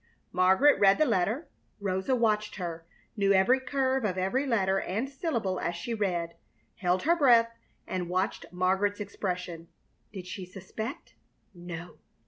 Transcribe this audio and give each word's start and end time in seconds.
Margaret 0.31 0.79
read 0.79 0.97
the 0.97 1.05
letter. 1.05 1.47
Rosa 1.79 2.15
watched 2.15 2.55
her, 2.55 2.87
knew 3.15 3.33
every 3.33 3.59
curve 3.59 4.03
of 4.03 4.17
every 4.17 4.47
letter 4.47 4.79
and 4.79 5.07
syllable 5.07 5.59
as 5.59 5.75
she 5.75 5.93
read, 5.93 6.33
held 6.77 7.03
her 7.03 7.15
breath, 7.15 7.51
and 7.85 8.09
watched 8.09 8.47
Margaret's 8.51 8.99
expression. 8.99 9.67
Did 10.11 10.25
she 10.25 10.43
suspect? 10.43 11.13
No. 11.53 11.97